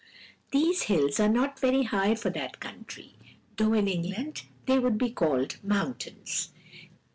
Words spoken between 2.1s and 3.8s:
for that country, though